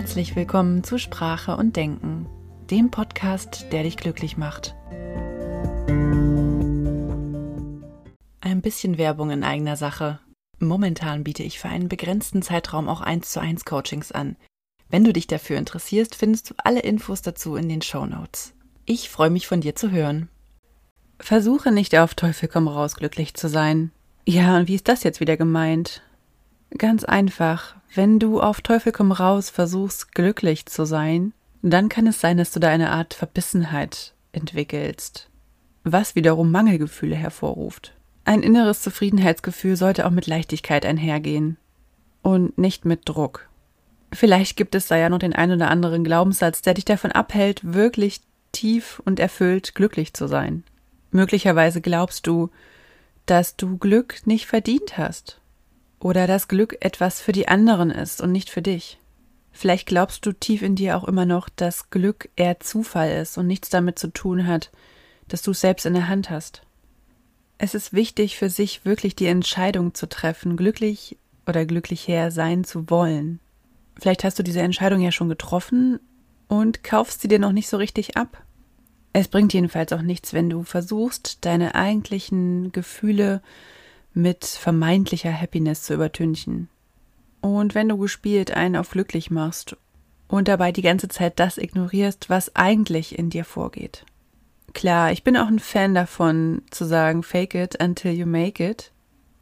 Herzlich 0.00 0.34
willkommen 0.34 0.82
zu 0.82 0.96
Sprache 0.96 1.58
und 1.58 1.76
Denken, 1.76 2.26
dem 2.70 2.90
Podcast, 2.90 3.66
der 3.70 3.82
dich 3.82 3.98
glücklich 3.98 4.38
macht. 4.38 4.74
Ein 8.40 8.62
bisschen 8.62 8.96
Werbung 8.96 9.30
in 9.30 9.44
eigener 9.44 9.76
Sache. 9.76 10.18
Momentan 10.58 11.22
biete 11.22 11.42
ich 11.42 11.58
für 11.58 11.68
einen 11.68 11.90
begrenzten 11.90 12.40
Zeitraum 12.40 12.88
auch 12.88 13.02
1 13.02 13.30
zu 13.30 13.40
1 13.40 13.66
Coachings 13.66 14.10
an. 14.10 14.36
Wenn 14.88 15.04
du 15.04 15.12
dich 15.12 15.26
dafür 15.26 15.58
interessierst, 15.58 16.14
findest 16.14 16.48
du 16.48 16.54
alle 16.56 16.80
Infos 16.80 17.20
dazu 17.20 17.56
in 17.56 17.68
den 17.68 17.82
Show 17.82 18.06
Notes. 18.06 18.54
Ich 18.86 19.10
freue 19.10 19.28
mich 19.28 19.46
von 19.46 19.60
dir 19.60 19.76
zu 19.76 19.90
hören. 19.90 20.30
Versuche 21.18 21.72
nicht 21.72 21.94
auf 21.98 22.14
Teufel 22.14 22.48
komm 22.48 22.68
raus 22.68 22.96
glücklich 22.96 23.34
zu 23.34 23.50
sein. 23.50 23.92
Ja, 24.26 24.56
und 24.56 24.66
wie 24.66 24.76
ist 24.76 24.88
das 24.88 25.02
jetzt 25.02 25.20
wieder 25.20 25.36
gemeint? 25.36 26.00
Ganz 26.78 27.04
einfach, 27.04 27.74
wenn 27.94 28.18
du 28.18 28.40
auf 28.40 28.60
Teufel 28.60 28.92
komm 28.92 29.12
raus 29.12 29.50
versuchst 29.50 30.14
glücklich 30.14 30.66
zu 30.66 30.84
sein, 30.84 31.32
dann 31.62 31.88
kann 31.88 32.06
es 32.06 32.20
sein, 32.20 32.38
dass 32.38 32.52
du 32.52 32.60
da 32.60 32.68
eine 32.68 32.90
Art 32.90 33.14
Verbissenheit 33.14 34.14
entwickelst, 34.32 35.28
was 35.82 36.14
wiederum 36.14 36.50
Mangelgefühle 36.50 37.16
hervorruft. 37.16 37.92
Ein 38.24 38.42
inneres 38.42 38.82
Zufriedenheitsgefühl 38.82 39.76
sollte 39.76 40.06
auch 40.06 40.10
mit 40.10 40.26
Leichtigkeit 40.26 40.86
einhergehen 40.86 41.56
und 42.22 42.56
nicht 42.56 42.84
mit 42.84 43.08
Druck. 43.08 43.48
Vielleicht 44.12 44.56
gibt 44.56 44.74
es 44.74 44.86
da 44.86 44.96
ja 44.96 45.08
noch 45.08 45.18
den 45.18 45.32
ein 45.32 45.50
oder 45.50 45.70
anderen 45.70 46.04
Glaubenssatz, 46.04 46.62
der 46.62 46.74
dich 46.74 46.84
davon 46.84 47.12
abhält, 47.12 47.74
wirklich 47.74 48.20
tief 48.52 49.02
und 49.04 49.18
erfüllt 49.18 49.74
glücklich 49.74 50.14
zu 50.14 50.28
sein. 50.28 50.64
Möglicherweise 51.10 51.80
glaubst 51.80 52.26
du, 52.26 52.50
dass 53.26 53.56
du 53.56 53.78
Glück 53.78 54.26
nicht 54.26 54.46
verdient 54.46 54.96
hast 54.96 55.39
oder 56.00 56.26
dass 56.26 56.48
Glück 56.48 56.76
etwas 56.80 57.20
für 57.20 57.32
die 57.32 57.48
anderen 57.48 57.90
ist 57.90 58.20
und 58.20 58.32
nicht 58.32 58.50
für 58.50 58.62
dich. 58.62 58.98
Vielleicht 59.52 59.86
glaubst 59.86 60.24
du 60.26 60.32
tief 60.32 60.62
in 60.62 60.74
dir 60.74 60.96
auch 60.96 61.04
immer 61.04 61.26
noch, 61.26 61.48
dass 61.48 61.90
Glück 61.90 62.30
eher 62.36 62.60
Zufall 62.60 63.10
ist 63.20 63.36
und 63.36 63.46
nichts 63.46 63.68
damit 63.68 63.98
zu 63.98 64.12
tun 64.12 64.46
hat, 64.46 64.70
dass 65.28 65.42
du 65.42 65.50
es 65.50 65.60
selbst 65.60 65.86
in 65.86 65.94
der 65.94 66.08
Hand 66.08 66.30
hast. 66.30 66.62
Es 67.58 67.74
ist 67.74 67.92
wichtig 67.92 68.38
für 68.38 68.48
sich 68.48 68.84
wirklich 68.84 69.14
die 69.14 69.26
Entscheidung 69.26 69.94
zu 69.94 70.08
treffen, 70.08 70.56
glücklich 70.56 71.18
oder 71.46 71.66
glücklicher 71.66 72.30
sein 72.30 72.64
zu 72.64 72.88
wollen. 72.88 73.38
Vielleicht 73.98 74.24
hast 74.24 74.38
du 74.38 74.42
diese 74.42 74.62
Entscheidung 74.62 75.00
ja 75.00 75.12
schon 75.12 75.28
getroffen 75.28 76.00
und 76.48 76.82
kaufst 76.82 77.20
sie 77.20 77.28
dir 77.28 77.38
noch 77.38 77.52
nicht 77.52 77.68
so 77.68 77.76
richtig 77.76 78.16
ab. 78.16 78.42
Es 79.12 79.28
bringt 79.28 79.52
jedenfalls 79.52 79.92
auch 79.92 80.02
nichts, 80.02 80.32
wenn 80.32 80.48
du 80.48 80.62
versuchst, 80.62 81.44
deine 81.44 81.74
eigentlichen 81.74 82.72
Gefühle 82.72 83.42
mit 84.12 84.44
vermeintlicher 84.44 85.32
Happiness 85.32 85.82
zu 85.82 85.94
übertünchen. 85.94 86.68
Und 87.40 87.74
wenn 87.74 87.88
du 87.88 87.96
gespielt 87.96 88.50
einen 88.50 88.76
auf 88.76 88.90
glücklich 88.90 89.30
machst 89.30 89.76
und 90.28 90.48
dabei 90.48 90.72
die 90.72 90.82
ganze 90.82 91.08
Zeit 91.08 91.38
das 91.38 91.58
ignorierst, 91.58 92.28
was 92.28 92.54
eigentlich 92.54 93.18
in 93.18 93.30
dir 93.30 93.44
vorgeht. 93.44 94.04
Klar, 94.72 95.10
ich 95.10 95.24
bin 95.24 95.36
auch 95.36 95.48
ein 95.48 95.58
Fan 95.58 95.94
davon, 95.94 96.62
zu 96.70 96.84
sagen, 96.84 97.22
fake 97.22 97.54
it 97.54 97.82
until 97.82 98.12
you 98.12 98.26
make 98.26 98.64
it. 98.64 98.92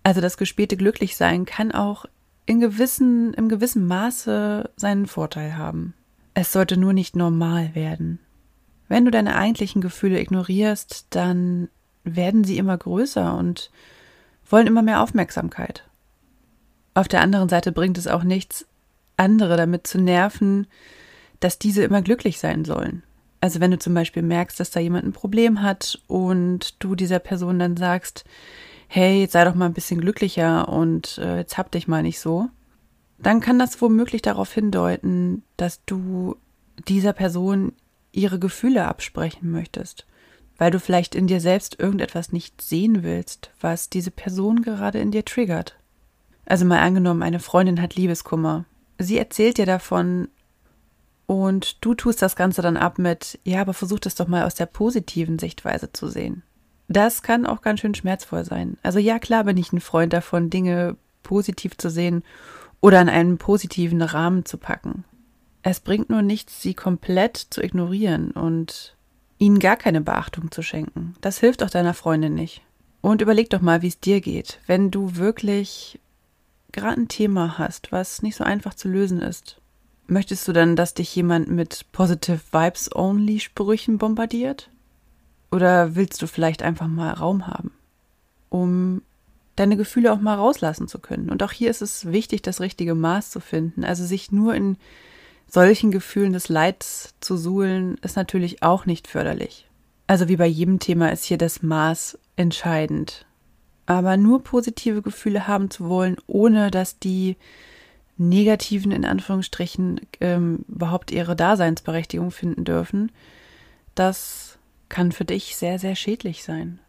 Also 0.03 0.21
das 0.21 0.39
gespielte 0.39 0.77
Glücklichsein 0.77 1.45
kann 1.45 1.73
auch 1.73 2.07
in 2.47 2.61
gewissen, 2.61 3.35
im 3.35 3.49
gewissen 3.49 3.87
Maße 3.87 4.71
seinen 4.77 5.07
Vorteil 5.07 5.59
haben. 5.59 5.93
Es 6.33 6.53
sollte 6.53 6.79
nur 6.79 6.93
nicht 6.93 7.15
normal 7.15 7.75
werden. 7.75 8.21
Wenn 8.89 9.05
du 9.05 9.11
deine 9.11 9.37
eigentlichen 9.37 9.83
Gefühle 9.83 10.19
ignorierst, 10.19 11.09
dann 11.11 11.69
werden 12.05 12.45
sie 12.45 12.57
immer 12.57 12.79
größer 12.79 13.37
und 13.37 13.71
wollen 14.49 14.67
immer 14.67 14.83
mehr 14.83 15.03
Aufmerksamkeit. 15.03 15.85
Auf 16.95 17.09
der 17.09 17.21
anderen 17.21 17.49
Seite 17.49 17.73
bringt 17.73 17.99
es 17.99 18.07
auch 18.07 18.25
nichts, 18.25 18.67
andere 19.17 19.57
damit 19.57 19.87
zu 19.87 20.01
nerven, 20.01 20.67
dass 21.41 21.59
diese 21.59 21.83
immer 21.83 22.03
glücklich 22.03 22.39
sein 22.39 22.65
sollen. 22.65 23.03
Also 23.41 23.61
wenn 23.61 23.71
du 23.71 23.79
zum 23.79 23.95
Beispiel 23.95 24.23
merkst, 24.23 24.59
dass 24.59 24.71
da 24.71 24.81
jemand 24.81 25.07
ein 25.07 25.13
Problem 25.13 25.63
hat 25.63 26.01
und 26.09 26.83
du 26.83 26.95
dieser 26.95 27.21
Person 27.21 27.59
dann 27.59 27.77
sagst, 27.77 28.25
hey, 28.89 29.21
jetzt 29.21 29.33
sei 29.33 29.45
doch 29.45 29.55
mal 29.55 29.67
ein 29.67 29.75
bisschen 29.75 30.01
glücklicher 30.01 30.69
und 30.69 31.19
äh, 31.19 31.39
jetzt 31.39 31.59
hab 31.59 31.71
dich 31.71 31.87
mal 31.87 32.03
nicht 32.03 32.19
so, 32.19 32.49
dann 33.19 33.41
kann 33.41 33.59
das 33.59 33.81
womöglich 33.81 34.23
darauf 34.23 34.53
hindeuten, 34.53 35.43
dass 35.57 35.85
du 35.85 36.37
dieser 36.89 37.13
Person 37.13 37.73
ihre 38.13 38.39
Gefühle 38.39 38.87
absprechen 38.87 39.51
möchtest, 39.51 40.07
weil 40.59 40.71
du 40.71 40.81
vielleicht 40.81 41.15
in 41.15 41.27
dir 41.27 41.41
selbst 41.41 41.79
irgendetwas 41.79 42.33
nicht 42.33 42.61
sehen 42.61 43.03
willst, 43.03 43.51
was 43.61 43.89
diese 43.89 44.11
Person 44.11 44.63
gerade 44.63 44.99
in 44.99 45.13
dir 45.13 45.25
triggert. 45.25 45.77
Also 46.45 46.65
mal 46.65 46.81
angenommen, 46.81 47.23
eine 47.23 47.41
Freundin 47.41 47.81
hat 47.81 47.95
Liebeskummer. 47.95 48.65
Sie 48.99 49.17
erzählt 49.17 49.59
dir 49.59 49.67
davon 49.67 50.29
und 51.27 51.85
du 51.85 51.95
tust 51.95 52.23
das 52.23 52.37
Ganze 52.37 52.63
dann 52.63 52.77
ab 52.77 52.99
mit, 52.99 53.39
ja, 53.45 53.61
aber 53.61 53.75
versuch 53.75 54.01
das 54.01 54.17
doch 54.17 54.29
mal 54.29 54.45
aus 54.45 54.55
der 54.55 54.67
positiven 54.67 55.39
Sichtweise 55.39 55.93
zu 55.93 56.09
sehen. 56.09 56.43
Das 56.89 57.23
kann 57.23 57.47
auch 57.47 57.61
ganz 57.61 57.81
schön 57.81 57.95
schmerzvoll 57.95 58.45
sein. 58.45 58.79
Also 58.83 58.99
ja, 58.99 59.19
klar 59.19 59.45
bin 59.45 59.59
ich 59.59 59.73
ein 59.73 59.81
Freund 59.81 60.13
davon, 60.13 60.51
Dinge 60.51 60.97
positiv 61.23 61.77
zu 61.77 61.91
sehen 61.91 62.25
oder 62.81 63.01
in 63.01 63.11
einen 63.11 63.37
positiven 63.39 64.01
Rahmen 64.01 64.47
zu 64.47 64.57
packen. 64.57 65.05
Es 65.63 65.81
bringt 65.81 66.09
nur 66.09 66.23
nichts, 66.23 66.63
sie 66.63 66.73
komplett 66.73 67.37
zu 67.37 67.63
ignorieren 67.63 68.31
und 68.31 68.97
ihnen 69.39 69.59
gar 69.59 69.77
keine 69.77 70.01
Beachtung 70.01 70.51
zu 70.51 70.63
schenken. 70.63 71.15
Das 71.21 71.39
hilft 71.39 71.63
auch 71.63 71.71
deiner 71.71 71.95
Freundin 71.95 72.35
nicht. 72.35 72.63
Und 73.01 73.23
überleg 73.23 73.49
doch 73.51 73.61
mal, 73.61 73.83
wie 73.83 73.89
es 73.89 74.01
dir 74.01 74.21
geht, 74.21 74.61
wenn 74.67 74.91
du 74.91 75.17
wirklich 75.17 76.01
gerade 76.73 77.01
ein 77.01 77.09
Thema 77.09 77.59
hast, 77.59 77.93
was 77.93 78.23
nicht 78.23 78.37
so 78.37 78.45
einfach 78.45 78.75
zu 78.75 78.89
lösen 78.89 79.23
ist. 79.23 79.61
Möchtest 80.07 80.49
du 80.49 80.53
dann, 80.53 80.75
dass 80.75 80.95
dich 80.95 81.15
jemand 81.15 81.49
mit 81.49 81.87
Positive 81.93 82.41
Vibes 82.51 82.95
Only 82.95 83.41
Sprüchen 83.41 83.99
bombardiert? 83.99 84.71
Oder 85.51 85.95
willst 85.95 86.21
du 86.23 86.27
vielleicht 86.27 86.63
einfach 86.63 86.89
mal 86.89 87.13
Raum 87.13 87.47
haben, 87.47 87.71
um 88.49 89.03
deine 89.57 89.77
Gefühle 89.77 90.13
auch 90.13 90.21
mal 90.21 90.35
rauslassen 90.35 90.89
zu 90.89 90.99
können? 90.99 91.31
Und 91.31 91.43
auch 91.43 91.53
hier 91.53 91.71
ist 91.71 91.83
es 91.83 92.11
wichtig, 92.11 92.43
das 92.43 92.61
richtige 92.61 92.95
Maß 92.95 93.31
zu 93.31 93.41
finden. 93.41 93.85
Also 93.85 94.05
sich 94.05 94.33
nur 94.33 94.55
in 94.55 94.77
solchen 95.49 95.91
Gefühlen 95.91 96.33
des 96.33 96.49
Leids 96.49 97.15
zu 97.21 97.37
suhlen, 97.37 97.97
ist 98.03 98.17
natürlich 98.17 98.63
auch 98.63 98.87
nicht 98.87 99.09
förderlich. 99.09 99.69
Also 100.07 100.29
wie 100.29 100.37
bei 100.37 100.47
jedem 100.47 100.79
Thema 100.79 101.11
ist 101.11 101.25
hier 101.25 101.39
das 101.39 101.63
Maß 101.63 102.19
entscheidend. 102.37 103.27
Aber 103.87 104.17
nur 104.17 104.45
positive 104.45 105.03
Gefühle 105.03 105.49
haben 105.49 105.71
zu 105.71 105.89
wollen, 105.89 106.17
ohne 106.27 106.71
dass 106.71 106.99
die 106.99 107.37
negativen 108.19 108.91
in 108.93 109.05
Anführungsstrichen 109.05 110.01
ähm, 110.21 110.65
überhaupt 110.69 111.11
ihre 111.11 111.37
Daseinsberechtigung 111.37 112.31
finden 112.31 112.65
dürfen, 112.65 113.13
das 113.95 114.59
kann 114.89 115.13
für 115.13 115.25
dich 115.25 115.57
sehr, 115.57 115.79
sehr 115.79 115.95
schädlich 115.95 116.45
sein. 116.45 116.81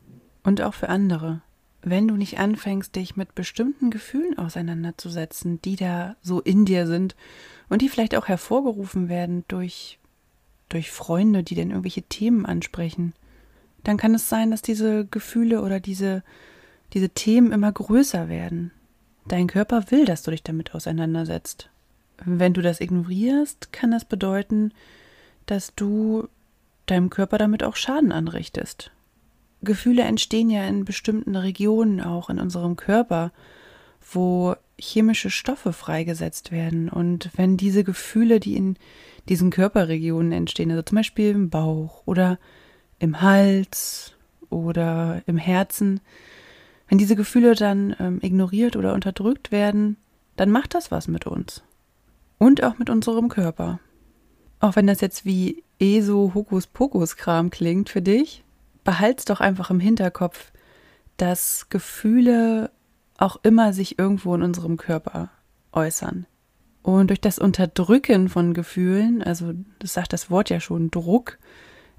Und 0.44 0.62
auch 0.62 0.74
für 0.74 0.90
andere. 0.90 1.42
Wenn 1.82 2.08
du 2.08 2.16
nicht 2.16 2.40
anfängst, 2.40 2.96
dich 2.96 3.16
mit 3.16 3.36
bestimmten 3.36 3.90
Gefühlen 3.90 4.38
auseinanderzusetzen, 4.38 5.62
die 5.62 5.78
da 5.78 6.16
so 6.22 6.42
in 6.42 6.66
dir 6.66 6.88
sind 6.88 7.16
und 7.70 7.82
die 7.82 7.90
vielleicht 7.90 8.16
auch 8.16 8.28
hervorgerufen 8.28 9.08
werden 9.08 9.46
durch, 9.48 9.98
durch 10.68 10.92
Freunde, 10.92 11.44
die 11.44 11.56
dann 11.56 11.70
irgendwelche 11.70 12.02
Themen 12.02 12.46
ansprechen, 12.46 13.14
dann 13.84 13.98
kann 13.98 14.14
es 14.14 14.28
sein, 14.28 14.52
dass 14.52 14.62
diese 14.62 15.06
Gefühle 15.06 15.62
oder 15.62 15.80
diese, 15.80 16.24
diese 16.94 17.10
Themen 17.10 17.54
immer 17.54 17.72
größer 17.72 18.28
werden. 18.28 18.72
Dein 19.26 19.48
Körper 19.48 19.90
will, 19.92 20.06
dass 20.06 20.24
du 20.24 20.32
dich 20.32 20.44
damit 20.44 20.76
auseinandersetzt. 20.76 21.70
Wenn 22.26 22.54
du 22.54 22.62
das 22.62 22.82
ignorierst, 22.82 23.72
kann 23.72 23.92
das 23.92 24.04
bedeuten, 24.04 24.74
dass 25.46 25.74
du 25.76 26.28
deinem 26.88 27.10
Körper 27.10 27.38
damit 27.38 27.64
auch 27.64 27.78
Schaden 27.78 28.12
anrichtest. 28.12 28.92
Gefühle 29.62 30.04
entstehen 30.04 30.50
ja 30.50 30.66
in 30.66 30.86
bestimmten 30.86 31.36
Regionen 31.36 32.02
auch 32.02 32.30
in 32.30 32.40
unserem 32.40 32.76
Körper, 32.76 33.32
wo 34.14 34.56
chemische 34.80 35.30
Stoffe 35.30 35.74
freigesetzt 35.74 36.52
werden. 36.52 36.90
Und 36.90 37.30
wenn 37.36 37.58
diese 37.58 37.84
Gefühle, 37.84 38.40
die 38.40 38.56
in 38.56 38.78
diesen 39.28 39.50
Körperregionen 39.50 40.32
entstehen, 40.32 40.72
also 40.72 40.84
zum 40.84 40.96
Beispiel 40.96 41.32
im 41.32 41.50
Bauch 41.50 42.04
oder 42.06 42.40
im 43.00 43.22
Hals 43.22 44.14
oder 44.50 45.22
im 45.26 45.38
Herzen, 45.38 46.00
wenn 46.88 46.98
diese 46.98 47.16
Gefühle 47.16 47.56
dann 47.56 47.96
ähm, 48.00 48.20
ignoriert 48.22 48.76
oder 48.76 48.94
unterdrückt 48.94 49.52
werden, 49.52 49.98
dann 50.36 50.50
macht 50.50 50.74
das 50.74 50.90
was 50.90 51.08
mit 51.08 51.28
uns. 51.28 51.64
Und 52.38 52.64
auch 52.64 52.78
mit 52.78 52.90
unserem 52.90 53.30
Körper. 53.30 53.80
Auch 54.60 54.76
wenn 54.76 54.88
das 54.88 55.02
jetzt 55.02 55.26
wie 55.26 55.64
ESO 55.80 56.32
Hokuspokus-Kram 56.34 57.50
klingt 57.50 57.90
für 57.90 58.02
dich, 58.02 58.44
behalt's 58.90 59.24
doch 59.24 59.40
einfach 59.40 59.70
im 59.70 59.80
Hinterkopf, 59.80 60.52
dass 61.18 61.68
Gefühle 61.70 62.72
auch 63.20 63.38
immer 63.44 63.72
sich 63.72 64.00
irgendwo 64.00 64.34
in 64.34 64.42
unserem 64.42 64.78
Körper 64.78 65.30
äußern. 65.74 66.26
Und 66.82 67.12
durch 67.12 67.22
das 67.22 67.38
Unterdrücken 67.38 68.30
von 68.30 68.56
Gefühlen, 68.56 69.22
also 69.22 69.54
das 69.78 69.94
sagt 69.94 70.12
das 70.12 70.32
Wort 70.32 70.50
ja 70.50 70.60
schon, 70.60 70.90
Druck, 70.90 71.38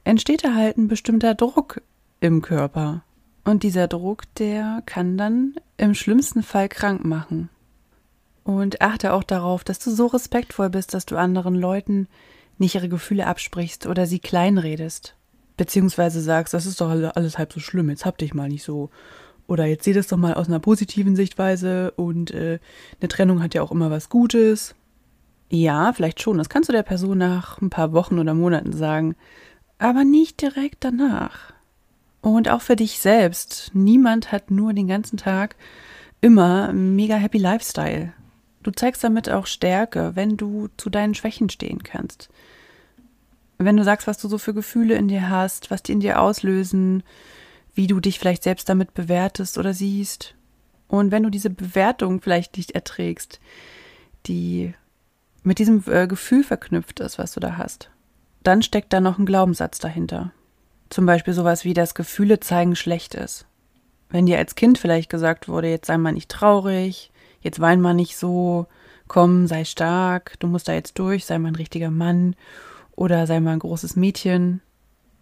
entsteht 0.02 0.42
da 0.42 0.56
halt 0.56 0.78
ein 0.78 0.88
bestimmter 0.88 1.36
Druck 1.36 1.80
im 2.18 2.42
Körper. 2.42 3.04
Und 3.44 3.62
dieser 3.62 3.86
Druck, 3.86 4.24
der 4.34 4.82
kann 4.84 5.16
dann 5.16 5.54
im 5.76 5.94
schlimmsten 5.94 6.42
Fall 6.42 6.68
krank 6.68 7.04
machen. 7.04 7.50
Und 8.42 8.80
achte 8.80 9.12
auch 9.12 9.22
darauf, 9.22 9.62
dass 9.62 9.78
du 9.78 9.92
so 9.92 10.08
respektvoll 10.08 10.70
bist, 10.70 10.92
dass 10.92 11.06
du 11.06 11.16
anderen 11.16 11.54
Leuten 11.54 12.08
nicht 12.58 12.74
ihre 12.74 12.88
Gefühle 12.88 13.28
absprichst 13.28 13.86
oder 13.86 14.06
sie 14.06 14.18
kleinredest. 14.18 15.14
Beziehungsweise 15.60 16.22
sagst, 16.22 16.54
das 16.54 16.64
ist 16.64 16.80
doch 16.80 16.88
alles 16.88 17.36
halb 17.36 17.52
so 17.52 17.60
schlimm, 17.60 17.90
jetzt 17.90 18.06
hab 18.06 18.16
dich 18.16 18.32
mal 18.32 18.48
nicht 18.48 18.64
so. 18.64 18.88
Oder 19.46 19.66
jetzt 19.66 19.84
sieh 19.84 19.92
das 19.92 20.06
doch 20.06 20.16
mal 20.16 20.32
aus 20.32 20.48
einer 20.48 20.58
positiven 20.58 21.16
Sichtweise 21.16 21.90
und 21.96 22.30
äh, 22.30 22.58
eine 22.98 23.08
Trennung 23.08 23.42
hat 23.42 23.52
ja 23.52 23.60
auch 23.60 23.70
immer 23.70 23.90
was 23.90 24.08
Gutes. 24.08 24.74
Ja, 25.50 25.92
vielleicht 25.92 26.22
schon, 26.22 26.38
das 26.38 26.48
kannst 26.48 26.70
du 26.70 26.72
der 26.72 26.82
Person 26.82 27.18
nach 27.18 27.60
ein 27.60 27.68
paar 27.68 27.92
Wochen 27.92 28.18
oder 28.18 28.32
Monaten 28.32 28.72
sagen, 28.72 29.16
aber 29.76 30.02
nicht 30.02 30.40
direkt 30.40 30.78
danach. 30.82 31.52
Und 32.22 32.48
auch 32.48 32.62
für 32.62 32.76
dich 32.76 32.98
selbst. 32.98 33.72
Niemand 33.74 34.32
hat 34.32 34.50
nur 34.50 34.72
den 34.72 34.88
ganzen 34.88 35.18
Tag 35.18 35.56
immer 36.22 36.72
mega 36.72 37.16
happy 37.16 37.36
Lifestyle. 37.36 38.14
Du 38.62 38.70
zeigst 38.70 39.04
damit 39.04 39.28
auch 39.28 39.44
Stärke, 39.44 40.12
wenn 40.14 40.38
du 40.38 40.68
zu 40.78 40.88
deinen 40.88 41.14
Schwächen 41.14 41.50
stehen 41.50 41.82
kannst. 41.82 42.30
Wenn 43.62 43.76
du 43.76 43.84
sagst, 43.84 44.06
was 44.06 44.16
du 44.16 44.26
so 44.26 44.38
für 44.38 44.54
Gefühle 44.54 44.94
in 44.94 45.08
dir 45.08 45.28
hast, 45.28 45.70
was 45.70 45.82
die 45.82 45.92
in 45.92 46.00
dir 46.00 46.22
auslösen, 46.22 47.02
wie 47.74 47.86
du 47.86 48.00
dich 48.00 48.18
vielleicht 48.18 48.42
selbst 48.42 48.70
damit 48.70 48.94
bewertest 48.94 49.58
oder 49.58 49.74
siehst. 49.74 50.34
Und 50.88 51.10
wenn 51.10 51.24
du 51.24 51.28
diese 51.28 51.50
Bewertung 51.50 52.22
vielleicht 52.22 52.56
nicht 52.56 52.70
erträgst, 52.70 53.38
die 54.26 54.72
mit 55.42 55.58
diesem 55.58 55.84
äh, 55.88 56.06
Gefühl 56.06 56.42
verknüpft 56.42 57.00
ist, 57.00 57.18
was 57.18 57.32
du 57.32 57.40
da 57.40 57.58
hast, 57.58 57.90
dann 58.42 58.62
steckt 58.62 58.94
da 58.94 59.00
noch 59.02 59.18
ein 59.18 59.26
Glaubenssatz 59.26 59.78
dahinter. 59.78 60.32
Zum 60.88 61.04
Beispiel 61.04 61.34
sowas 61.34 61.66
wie 61.66 61.74
das 61.74 61.94
Gefühle 61.94 62.40
zeigen 62.40 62.76
schlecht 62.76 63.14
ist. 63.14 63.44
Wenn 64.08 64.24
dir 64.24 64.38
als 64.38 64.54
Kind 64.54 64.78
vielleicht 64.78 65.10
gesagt 65.10 65.48
wurde, 65.48 65.68
jetzt 65.68 65.88
sei 65.88 65.98
mal 65.98 66.12
nicht 66.12 66.30
traurig, 66.30 67.12
jetzt 67.42 67.60
wein 67.60 67.82
mal 67.82 67.92
nicht 67.92 68.16
so, 68.16 68.68
komm, 69.06 69.46
sei 69.46 69.66
stark, 69.66 70.36
du 70.38 70.46
musst 70.46 70.66
da 70.66 70.72
jetzt 70.72 70.98
durch, 70.98 71.26
sei 71.26 71.38
mal 71.38 71.48
ein 71.48 71.56
richtiger 71.56 71.90
Mann 71.90 72.36
oder 73.00 73.26
sei 73.26 73.40
mal 73.40 73.54
ein 73.54 73.60
großes 73.60 73.96
Mädchen, 73.96 74.60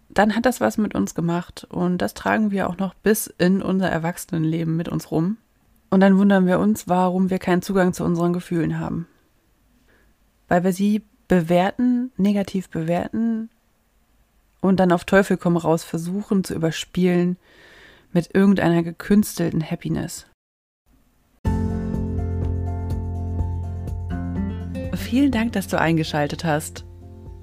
dann 0.09 0.35
hat 0.35 0.45
das 0.45 0.59
was 0.59 0.77
mit 0.77 0.95
uns 0.95 1.15
gemacht 1.15 1.65
und 1.69 1.99
das 1.99 2.13
tragen 2.13 2.51
wir 2.51 2.69
auch 2.69 2.77
noch 2.77 2.93
bis 2.93 3.27
in 3.27 3.61
unser 3.61 3.89
Erwachsenenleben 3.89 4.75
mit 4.75 4.89
uns 4.89 5.11
rum. 5.11 5.37
Und 5.89 6.01
dann 6.01 6.17
wundern 6.17 6.45
wir 6.45 6.59
uns, 6.59 6.89
warum 6.89 7.29
wir 7.29 7.39
keinen 7.39 7.61
Zugang 7.61 7.93
zu 7.93 8.03
unseren 8.03 8.33
Gefühlen 8.33 8.79
haben. 8.79 9.07
Weil 10.49 10.65
wir 10.65 10.73
sie 10.73 11.03
bewerten, 11.29 12.11
negativ 12.17 12.67
bewerten 12.67 13.49
und 14.59 14.81
dann 14.81 14.91
auf 14.91 15.05
Teufel 15.05 15.37
komm 15.37 15.55
raus 15.55 15.85
versuchen 15.85 16.43
zu 16.43 16.55
überspielen 16.55 17.37
mit 18.11 18.35
irgendeiner 18.35 18.83
gekünstelten 18.83 19.63
Happiness. 19.63 20.25
Vielen 24.95 25.31
Dank, 25.31 25.53
dass 25.53 25.69
du 25.69 25.79
eingeschaltet 25.79 26.43
hast. 26.43 26.83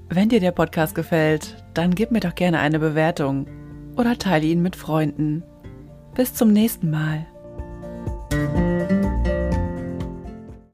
Wenn 0.09 0.29
dir 0.29 0.39
der 0.39 0.51
Podcast 0.51 0.95
gefällt, 0.95 1.63
dann 1.73 1.93
gib 1.93 2.11
mir 2.11 2.21
doch 2.21 2.33
gerne 2.33 2.59
eine 2.59 2.79
Bewertung 2.79 3.45
oder 3.97 4.17
teile 4.17 4.45
ihn 4.45 4.61
mit 4.61 4.77
Freunden. 4.77 5.43
Bis 6.15 6.33
zum 6.33 6.53
nächsten 6.53 6.89
Mal. 6.89 7.27